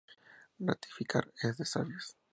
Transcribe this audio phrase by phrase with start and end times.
[0.59, 2.17] Rectificar es de sabios